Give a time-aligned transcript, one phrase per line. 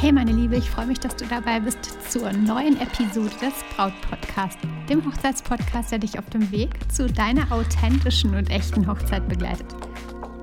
[0.00, 3.92] Hey meine Liebe, ich freue mich, dass du dabei bist zur neuen Episode des Braut
[4.08, 4.58] Podcast,
[4.88, 9.66] dem Hochzeitspodcast, der dich auf dem Weg zu deiner authentischen und echten Hochzeit begleitet.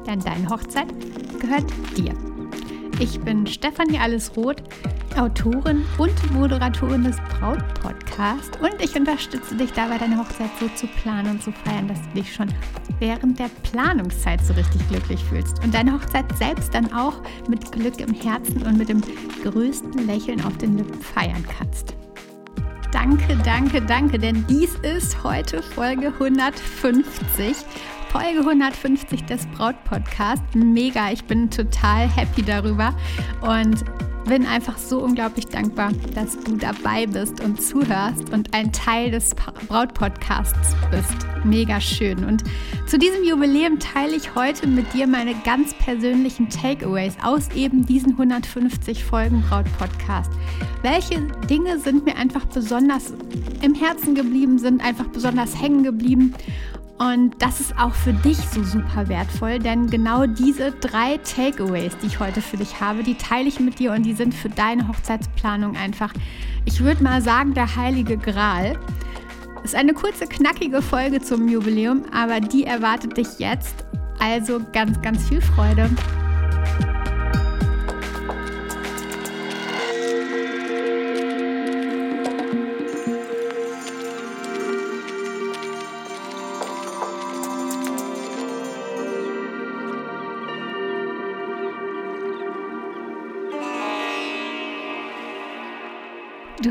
[0.05, 0.93] Denn deine Hochzeit
[1.39, 1.65] gehört
[1.97, 2.13] dir.
[2.99, 4.63] Ich bin Stefanie Allesroth,
[5.15, 8.59] Autorin und Moderatorin des Braut Podcast.
[8.59, 12.19] Und ich unterstütze dich dabei, deine Hochzeit so zu planen und zu feiern, dass du
[12.19, 12.47] dich schon
[12.97, 15.63] während der Planungszeit so richtig glücklich fühlst.
[15.63, 19.03] Und deine Hochzeit selbst dann auch mit Glück im Herzen und mit dem
[19.43, 21.95] größten Lächeln auf den Lippen feiern kannst.
[22.91, 27.57] Danke, danke, danke, denn dies ist heute Folge 150
[28.11, 30.55] Folge 150 des Braut-Podcasts.
[30.55, 32.95] Mega, ich bin total happy darüber
[33.41, 33.83] und
[34.27, 39.33] bin einfach so unglaublich dankbar, dass du dabei bist und zuhörst und ein Teil des
[39.35, 41.15] Braut-Podcasts bist.
[41.43, 42.25] Mega schön.
[42.25, 42.43] Und
[42.87, 48.11] zu diesem Jubiläum teile ich heute mit dir meine ganz persönlichen Takeaways aus eben diesen
[48.13, 50.31] 150 Folgen Braut-Podcast.
[50.81, 53.13] Welche Dinge sind mir einfach besonders
[53.61, 56.33] im Herzen geblieben, sind einfach besonders hängen geblieben
[56.99, 62.07] und das ist auch für dich so super wertvoll, denn genau diese drei Takeaways, die
[62.07, 64.87] ich heute für dich habe, die teile ich mit dir und die sind für deine
[64.87, 66.11] Hochzeitsplanung einfach,
[66.65, 68.79] ich würde mal sagen, der heilige Gral.
[69.63, 73.85] Ist eine kurze, knackige Folge zum Jubiläum, aber die erwartet dich jetzt.
[74.19, 75.89] Also ganz, ganz viel Freude.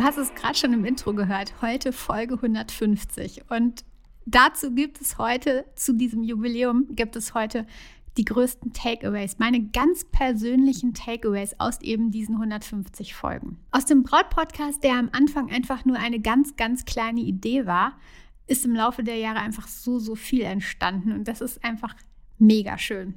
[0.06, 1.60] Hast es gerade schon im Intro gehört.
[1.60, 3.50] Heute Folge 150.
[3.50, 3.84] Und
[4.24, 7.66] dazu gibt es heute, zu diesem Jubiläum, gibt es heute
[8.16, 13.58] die größten Takeaways, meine ganz persönlichen Takeaways aus eben diesen 150 Folgen.
[13.72, 17.98] Aus dem Braut-Podcast, der am Anfang einfach nur eine ganz, ganz kleine Idee war,
[18.46, 21.10] ist im Laufe der Jahre einfach so, so viel entstanden.
[21.10, 21.96] Und das ist einfach
[22.38, 23.14] mega schön.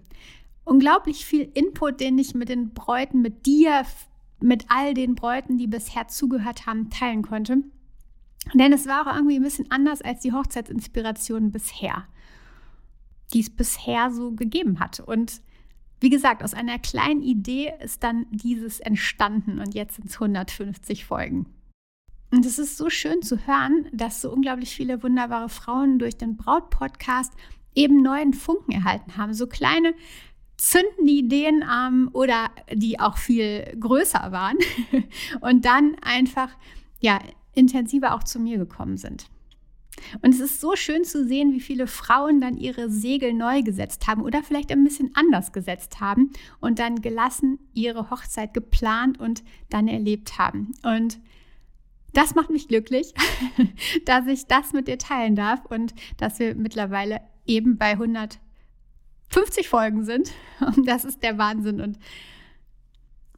[0.63, 3.85] Unglaublich viel Input, den ich mit den Bräuten, mit dir,
[4.41, 7.63] mit all den Bräuten, die bisher zugehört haben, teilen konnte.
[8.53, 12.05] Denn es war auch irgendwie ein bisschen anders als die Hochzeitsinspiration bisher,
[13.33, 14.99] die es bisher so gegeben hat.
[15.01, 15.41] Und
[15.99, 21.05] wie gesagt, aus einer kleinen Idee ist dann dieses entstanden und jetzt sind es 150
[21.05, 21.45] Folgen.
[22.31, 26.37] Und es ist so schön zu hören, dass so unglaublich viele wunderbare Frauen durch den
[26.37, 27.33] Braut-Podcast
[27.75, 29.33] eben neuen Funken erhalten haben.
[29.33, 29.93] So kleine
[30.59, 34.57] zündende Ideen ähm, oder die auch viel größer waren
[35.41, 36.49] und dann einfach
[36.99, 37.19] ja
[37.55, 39.29] intensiver auch zu mir gekommen sind.
[40.21, 44.07] Und es ist so schön zu sehen, wie viele Frauen dann ihre Segel neu gesetzt
[44.07, 49.43] haben oder vielleicht ein bisschen anders gesetzt haben und dann gelassen ihre Hochzeit geplant und
[49.69, 50.73] dann erlebt haben.
[50.83, 51.19] Und
[52.13, 53.13] das macht mich glücklich,
[54.05, 58.39] dass ich das mit dir teilen darf und dass wir mittlerweile eben bei 100
[59.29, 60.31] 50 Folgen sind.
[60.59, 61.97] Und das ist der Wahnsinn und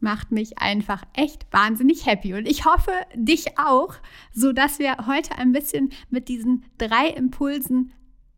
[0.02, 2.34] macht mich einfach echt wahnsinnig happy.
[2.34, 3.94] Und ich hoffe, dich auch,
[4.34, 7.94] so dass wir heute ein bisschen mit diesen drei Impulsen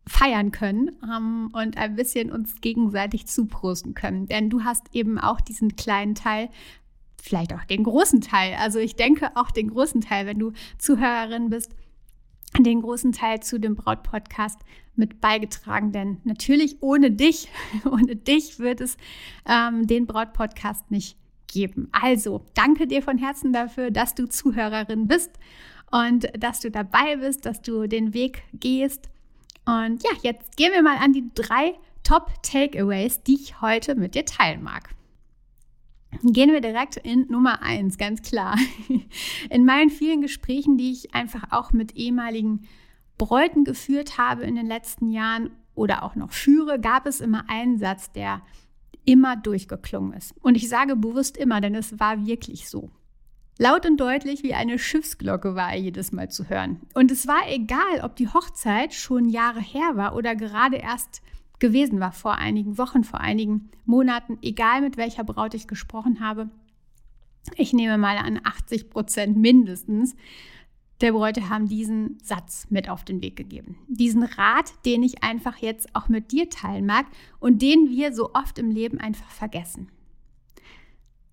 [0.05, 4.27] feiern können ähm, und ein bisschen uns gegenseitig zuprosten können.
[4.27, 6.49] Denn du hast eben auch diesen kleinen Teil,
[7.21, 8.55] vielleicht auch den großen Teil.
[8.59, 11.73] Also ich denke auch den großen Teil, wenn du Zuhörerin bist,
[12.59, 14.59] den großen Teil zu dem Braut-Podcast
[14.95, 17.49] mit beigetragen, denn natürlich ohne dich,
[17.85, 18.97] ohne dich wird es
[19.47, 21.17] ähm, den Braut-Podcast nicht
[21.47, 21.89] geben.
[21.91, 25.31] Also danke dir von Herzen dafür, dass du Zuhörerin bist
[25.91, 29.09] und dass du dabei bist, dass du den Weg gehst.
[29.65, 34.25] Und ja, jetzt gehen wir mal an die drei Top-Takeaways, die ich heute mit dir
[34.25, 34.89] teilen mag.
[36.21, 38.55] Gehen wir direkt in Nummer eins, ganz klar.
[39.49, 42.67] In meinen vielen Gesprächen, die ich einfach auch mit ehemaligen
[43.23, 47.77] Bräuten geführt habe in den letzten Jahren oder auch noch führe, gab es immer einen
[47.77, 48.41] Satz, der
[49.05, 50.35] immer durchgeklungen ist.
[50.41, 52.91] Und ich sage bewusst immer, denn es war wirklich so.
[53.57, 56.81] Laut und deutlich wie eine Schiffsglocke war er jedes Mal zu hören.
[56.95, 61.21] Und es war egal, ob die Hochzeit schon Jahre her war oder gerade erst
[61.59, 66.49] gewesen war, vor einigen Wochen, vor einigen Monaten, egal mit welcher Braut ich gesprochen habe.
[67.55, 70.13] Ich nehme mal an 80 Prozent mindestens
[71.03, 73.77] der Bräute haben diesen Satz mit auf den Weg gegeben.
[73.89, 77.05] Diesen Rat, den ich einfach jetzt auch mit dir teilen mag
[77.41, 79.91] und den wir so oft im Leben einfach vergessen.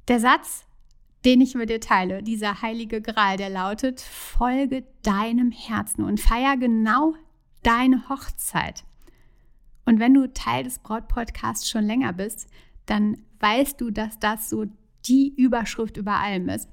[0.08, 0.66] Der Satz,
[1.24, 6.56] den ich mit dir teile, dieser heilige Gral, der lautet, folge deinem Herzen und feier
[6.56, 7.14] genau
[7.62, 8.82] deine Hochzeit.
[9.84, 12.48] Und wenn du Teil des Brautpodcasts schon länger bist,
[12.86, 14.66] dann weißt du, dass das so
[15.06, 16.68] die Überschrift über allem ist.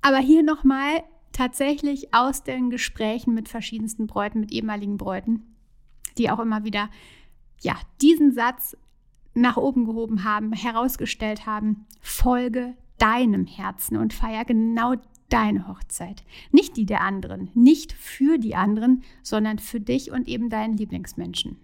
[0.00, 1.02] Aber hier nochmal
[1.40, 5.56] tatsächlich aus den Gesprächen mit verschiedensten Bräuten, mit ehemaligen Bräuten,
[6.18, 6.90] die auch immer wieder
[7.62, 8.76] ja, diesen Satz
[9.32, 14.96] nach oben gehoben haben, herausgestellt haben, folge deinem Herzen und feier genau
[15.30, 16.24] deine Hochzeit.
[16.52, 21.56] Nicht die der anderen, nicht für die anderen, sondern für dich und eben deinen Lieblingsmenschen.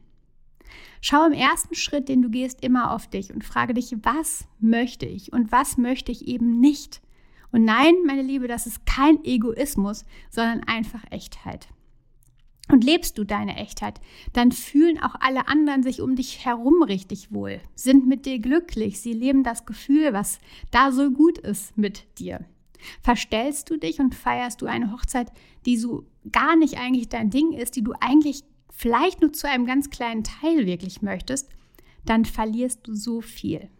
[1.03, 5.05] Schau im ersten Schritt, den du gehst, immer auf dich und frage dich, was möchte
[5.05, 7.03] ich und was möchte ich eben nicht.
[7.57, 11.69] Und nein, meine Liebe, das ist kein Egoismus, sondern einfach Echtheit.
[12.71, 13.99] Und lebst du deine Echtheit,
[14.35, 19.01] dann fühlen auch alle anderen sich um dich herum richtig wohl, sind mit dir glücklich,
[19.01, 20.39] sie leben das Gefühl, was
[20.71, 22.45] da so gut ist mit dir.
[23.01, 25.33] Verstellst du dich und feierst du eine Hochzeit,
[25.65, 29.65] die so gar nicht eigentlich dein Ding ist, die du eigentlich vielleicht nur zu einem
[29.65, 31.49] ganz kleinen Teil wirklich möchtest,
[32.05, 33.71] dann verlierst du so viel.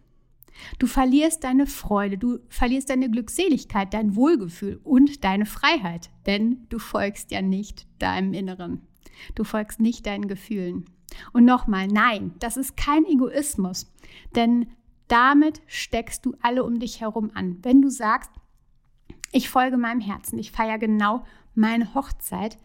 [0.79, 6.79] Du verlierst deine Freude, du verlierst deine Glückseligkeit, dein Wohlgefühl und deine Freiheit, denn du
[6.79, 8.81] folgst ja nicht deinem Inneren.
[9.35, 10.85] Du folgst nicht deinen Gefühlen.
[11.33, 13.91] Und nochmal, nein, das ist kein Egoismus,
[14.35, 14.67] denn
[15.07, 17.57] damit steckst du alle um dich herum an.
[17.61, 18.31] Wenn du sagst,
[19.31, 21.23] ich folge meinem Herzen, ich feiere genau
[21.55, 22.57] meine Hochzeit,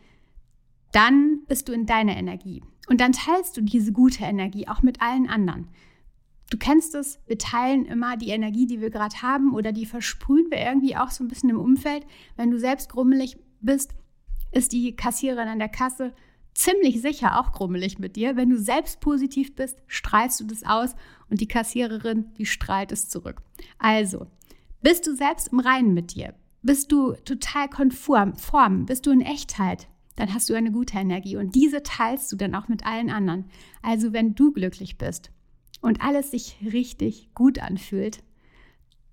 [0.92, 2.62] dann bist du in deiner Energie.
[2.88, 5.68] Und dann teilst du diese gute Energie auch mit allen anderen.
[6.52, 10.50] Du kennst es, wir teilen immer die Energie, die wir gerade haben oder die versprühen
[10.50, 12.04] wir irgendwie auch so ein bisschen im Umfeld.
[12.36, 13.94] Wenn du selbst grummelig bist,
[14.50, 16.12] ist die Kassiererin an der Kasse
[16.52, 18.36] ziemlich sicher auch grummelig mit dir.
[18.36, 20.94] Wenn du selbst positiv bist, strahlst du das aus
[21.30, 23.40] und die Kassiererin, die strahlt es zurück.
[23.78, 24.26] Also,
[24.82, 26.34] bist du selbst im Reinen mit dir?
[26.60, 29.88] Bist du total konform, form, bist du in Echtheit?
[30.16, 33.46] Dann hast du eine gute Energie und diese teilst du dann auch mit allen anderen.
[33.80, 35.30] Also, wenn du glücklich bist
[35.82, 38.22] und alles sich richtig gut anfühlt,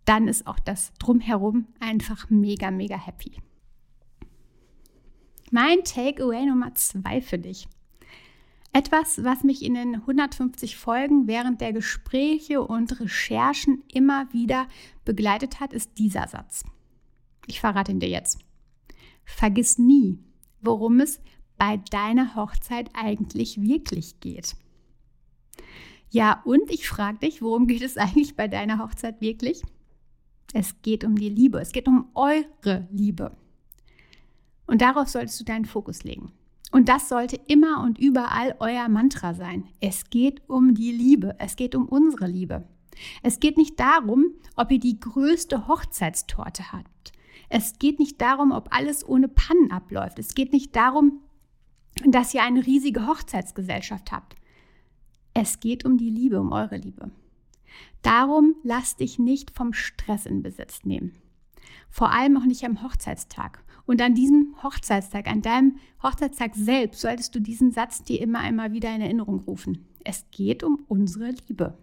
[0.06, 3.34] dann ist auch das drumherum einfach mega, mega happy.
[5.52, 7.68] Mein Takeaway Nummer zwei für dich.
[8.72, 14.68] Etwas, was mich in den 150 Folgen während der Gespräche und Recherchen immer wieder
[15.06, 16.64] begleitet hat, ist dieser Satz.
[17.48, 18.40] Ich verrate ihn dir jetzt.
[19.26, 20.20] Vergiss nie,
[20.62, 21.20] worum es
[21.58, 24.56] bei deiner Hochzeit eigentlich wirklich geht.
[26.12, 29.62] Ja, und ich frage dich, worum geht es eigentlich bei deiner Hochzeit wirklich?
[30.54, 33.38] Es geht um die Liebe, es geht um eure Liebe.
[34.66, 36.32] Und darauf solltest du deinen Fokus legen.
[36.72, 39.66] Und das sollte immer und überall euer Mantra sein.
[39.80, 42.68] Es geht um die Liebe, es geht um unsere Liebe.
[43.24, 47.12] Es geht nicht darum, ob ihr die größte Hochzeitstorte habt.
[47.50, 50.20] Es geht nicht darum, ob alles ohne Pannen abläuft.
[50.20, 51.22] Es geht nicht darum,
[52.06, 54.36] dass ihr eine riesige Hochzeitsgesellschaft habt.
[55.42, 57.12] Es geht um die Liebe, um eure Liebe.
[58.02, 61.14] Darum lass dich nicht vom Stress in Besitz nehmen.
[61.90, 63.64] Vor allem auch nicht am Hochzeitstag.
[63.86, 68.74] Und an diesem Hochzeitstag, an deinem Hochzeitstag selbst, solltest du diesen Satz dir immer einmal
[68.74, 69.88] wieder in Erinnerung rufen.
[70.04, 71.78] Es geht um unsere Liebe.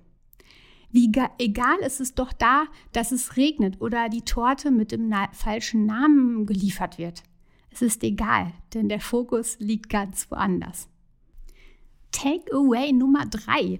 [0.91, 5.31] Wie egal ist es doch da, dass es regnet oder die Torte mit dem na
[5.33, 7.23] falschen Namen geliefert wird.
[7.71, 10.91] Es ist egal, denn der Fokus liegt ganz woanders.
[12.17, 13.79] Takeaway Nummer drei.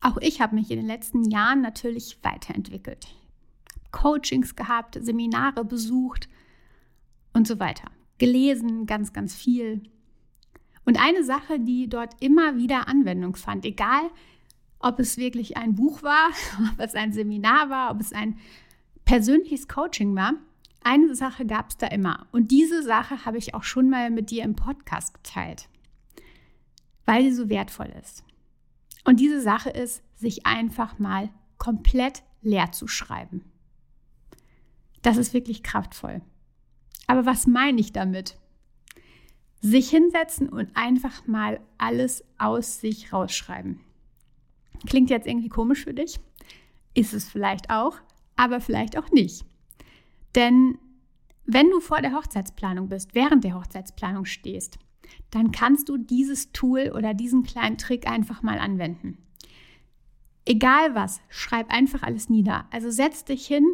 [0.00, 3.08] Auch ich habe mich in den letzten Jahren natürlich weiterentwickelt.
[3.90, 6.28] Coachings gehabt, Seminare besucht
[7.32, 7.90] und so weiter.
[8.18, 9.82] Gelesen ganz, ganz viel.
[10.84, 14.08] Und eine Sache, die dort immer wieder Anwendung fand, egal
[14.78, 16.28] ob es wirklich ein Buch war,
[16.72, 18.38] ob es ein Seminar war, ob es ein
[19.04, 20.34] persönliches Coaching war,
[20.84, 22.28] eine Sache gab es da immer.
[22.30, 25.68] Und diese Sache habe ich auch schon mal mit dir im Podcast geteilt
[27.04, 28.24] weil sie so wertvoll ist.
[29.04, 33.44] Und diese Sache ist, sich einfach mal komplett leer zu schreiben.
[35.02, 36.22] Das ist wirklich kraftvoll.
[37.06, 38.36] Aber was meine ich damit?
[39.60, 43.80] Sich hinsetzen und einfach mal alles aus sich rausschreiben.
[44.86, 46.18] Klingt jetzt irgendwie komisch für dich?
[46.94, 47.96] Ist es vielleicht auch,
[48.36, 49.44] aber vielleicht auch nicht.
[50.34, 50.78] Denn
[51.44, 54.78] wenn du vor der Hochzeitsplanung bist, während der Hochzeitsplanung stehst,
[55.30, 59.18] dann kannst du dieses Tool oder diesen kleinen Trick einfach mal anwenden.
[60.44, 62.66] Egal was, schreib einfach alles nieder.
[62.70, 63.64] Also setz dich hin,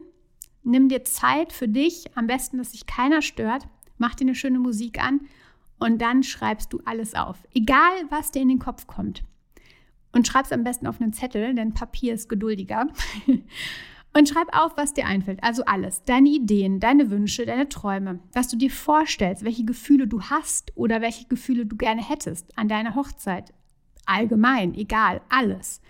[0.62, 3.66] nimm dir Zeit für dich, am besten, dass sich keiner stört,
[3.96, 5.22] mach dir eine schöne Musik an
[5.78, 7.38] und dann schreibst du alles auf.
[7.54, 9.24] Egal, was dir in den Kopf kommt.
[10.12, 12.88] Und schreib's am besten auf einen Zettel, denn Papier ist geduldiger.
[14.18, 15.44] Und schreib auf, was dir einfällt.
[15.44, 16.02] Also alles.
[16.02, 21.00] Deine Ideen, deine Wünsche, deine Träume, was du dir vorstellst, welche Gefühle du hast oder
[21.00, 23.54] welche Gefühle du gerne hättest an deiner Hochzeit.
[24.06, 25.80] Allgemein, egal, alles.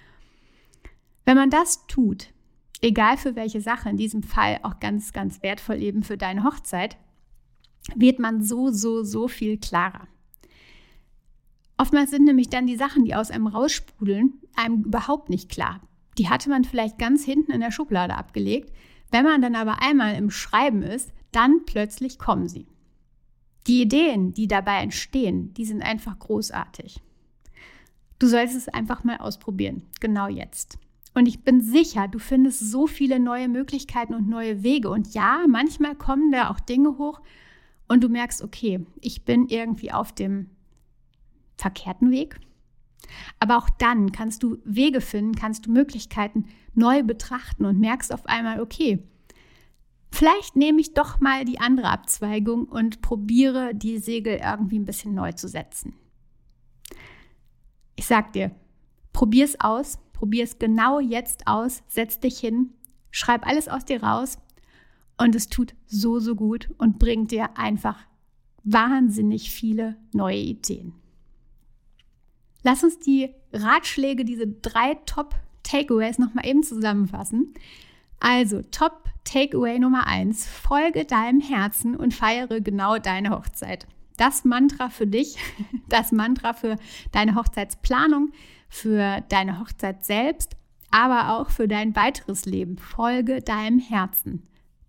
[1.24, 2.34] Wenn man das tut,
[2.82, 6.98] egal für welche Sache, in diesem Fall auch ganz, ganz wertvoll eben für deine Hochzeit,
[7.94, 10.06] wird man so, so, so viel klarer.
[11.78, 15.80] Oftmals sind nämlich dann die Sachen, die aus einem raussprudeln, einem überhaupt nicht klar.
[16.18, 18.72] Die hatte man vielleicht ganz hinten in der Schublade abgelegt.
[19.10, 22.66] Wenn man dann aber einmal im Schreiben ist, dann plötzlich kommen sie.
[23.66, 27.00] Die Ideen, die dabei entstehen, die sind einfach großartig.
[28.18, 30.78] Du sollst es einfach mal ausprobieren, genau jetzt.
[31.14, 34.90] Und ich bin sicher, du findest so viele neue Möglichkeiten und neue Wege.
[34.90, 37.20] Und ja, manchmal kommen da auch Dinge hoch
[37.86, 40.50] und du merkst, okay, ich bin irgendwie auf dem
[41.56, 42.40] verkehrten Weg.
[43.40, 48.26] Aber auch dann kannst du Wege finden, kannst du Möglichkeiten neu betrachten und merkst auf
[48.26, 49.02] einmal, okay,
[50.10, 55.14] vielleicht nehme ich doch mal die andere Abzweigung und probiere die Segel irgendwie ein bisschen
[55.14, 55.94] neu zu setzen.
[57.96, 58.52] Ich sag dir,
[59.12, 62.70] probier es aus, probier es genau jetzt aus, setz dich hin,
[63.10, 64.38] schreib alles aus dir raus
[65.16, 67.98] und es tut so, so gut und bringt dir einfach
[68.64, 70.94] wahnsinnig viele neue Ideen.
[72.62, 77.54] Lass uns die Ratschläge, diese drei Top-Takeaways nochmal eben zusammenfassen.
[78.20, 83.86] Also, Top Takeaway Nummer eins: Folge deinem Herzen und feiere genau deine Hochzeit.
[84.16, 85.36] Das Mantra für dich,
[85.88, 86.76] das Mantra für
[87.12, 88.32] deine Hochzeitsplanung,
[88.68, 90.56] für deine Hochzeit selbst,
[90.90, 92.78] aber auch für dein weiteres Leben.
[92.78, 94.42] Folge deinem Herzen.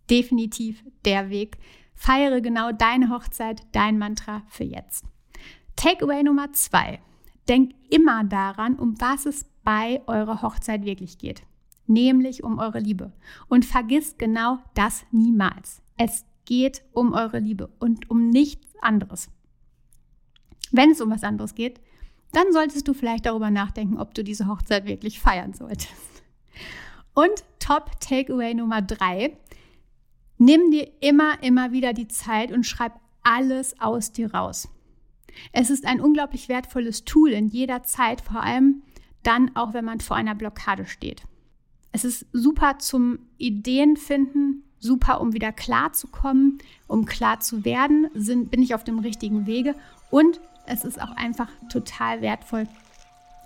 [0.09, 1.57] Definitiv der Weg.
[1.93, 5.05] Feiere genau deine Hochzeit, dein Mantra für jetzt.
[5.75, 6.99] Takeaway Nummer zwei.
[7.49, 11.43] Denk immer daran, um was es bei eurer Hochzeit wirklich geht,
[11.87, 13.11] nämlich um eure Liebe.
[13.47, 15.81] Und vergiss genau das niemals.
[15.97, 19.29] Es geht um eure Liebe und um nichts anderes.
[20.71, 21.81] Wenn es um was anderes geht,
[22.31, 26.23] dann solltest du vielleicht darüber nachdenken, ob du diese Hochzeit wirklich feiern solltest.
[27.15, 29.37] Und Top Takeaway Nummer drei.
[30.37, 34.69] Nimm dir immer, immer wieder die Zeit und schreib alles aus dir raus.
[35.51, 38.81] Es ist ein unglaublich wertvolles Tool in jeder Zeit, vor allem
[39.23, 41.23] dann auch, wenn man vor einer Blockade steht.
[41.91, 48.07] Es ist super zum Ideenfinden, super, um wieder klar zu kommen, um klar zu werden,
[48.13, 49.75] sind, bin ich auf dem richtigen Wege
[50.09, 52.67] und es ist auch einfach total wertvoll,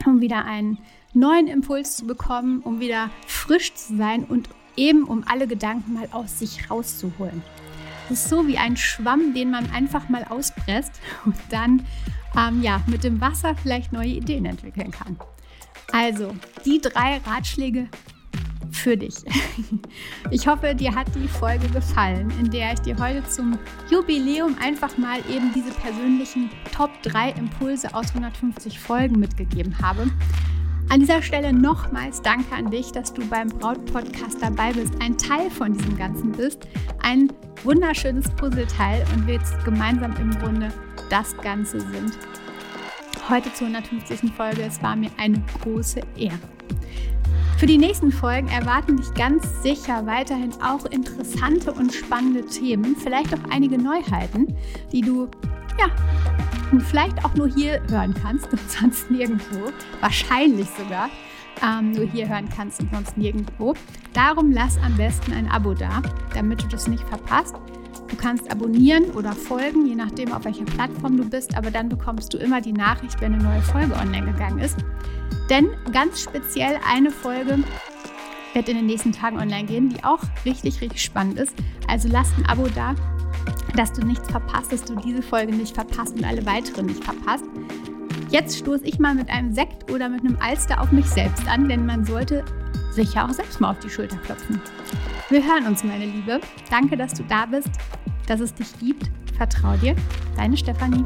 [0.06, 0.78] um wieder einen
[1.14, 6.10] neuen Impuls zu bekommen, um wieder frisch zu sein und eben um alle Gedanken mal
[6.12, 7.42] aus sich rauszuholen.
[8.10, 11.86] Das ist so wie ein Schwamm, den man einfach mal auspresst und dann
[12.38, 15.18] ähm, ja, mit dem Wasser vielleicht neue Ideen entwickeln kann.
[15.92, 16.34] Also,
[16.66, 17.88] die drei Ratschläge
[18.72, 19.16] für dich.
[20.32, 23.60] Ich hoffe, dir hat die Folge gefallen, in der ich dir heute zum
[23.92, 30.10] Jubiläum einfach mal eben diese persönlichen Top 3 Impulse aus 150 Folgen mitgegeben habe.
[30.94, 35.50] An dieser Stelle nochmals danke an dich, dass du beim Braut-Podcast dabei bist, ein Teil
[35.50, 36.68] von diesem Ganzen bist,
[37.02, 37.34] ein
[37.64, 40.72] wunderschönes Puzzleteil und wir jetzt gemeinsam im Grunde
[41.10, 42.16] das Ganze sind.
[43.28, 44.34] Heute zur 150.
[44.38, 46.38] Folge, es war mir eine große Ehre.
[47.58, 53.34] Für die nächsten Folgen erwarten dich ganz sicher weiterhin auch interessante und spannende Themen, vielleicht
[53.34, 54.56] auch einige Neuheiten,
[54.92, 55.28] die du
[55.80, 55.88] ja
[56.82, 61.10] vielleicht auch nur hier hören kannst und sonst nirgendwo, wahrscheinlich sogar
[61.62, 63.74] ähm, nur hier hören kannst und sonst nirgendwo.
[64.14, 66.02] Darum lass am besten ein Abo da,
[66.34, 67.56] damit du das nicht verpasst.
[68.10, 72.34] Du kannst abonnieren oder folgen, je nachdem, auf welcher Plattform du bist, aber dann bekommst
[72.34, 74.78] du immer die Nachricht, wenn eine neue Folge online gegangen ist.
[75.50, 77.64] Denn ganz speziell eine Folge
[78.54, 81.56] wird in den nächsten Tagen online gehen, die auch richtig, richtig spannend ist.
[81.88, 82.94] Also lass ein Abo da,
[83.76, 87.46] dass du nichts verpasst, dass du diese Folge nicht verpasst und alle weiteren nicht verpasst.
[88.30, 91.70] Jetzt stoße ich mal mit einem Sekt oder mit einem Alster auf mich selbst an,
[91.70, 92.44] denn man sollte
[92.92, 94.62] sich ja auch selbst mal auf die Schulter klopfen.
[95.30, 96.40] Wir hören uns, meine Liebe.
[96.70, 97.70] Danke, dass du da bist,
[98.28, 99.10] dass es dich gibt.
[99.38, 99.96] Vertrau dir.
[100.36, 101.06] Deine Stefanie.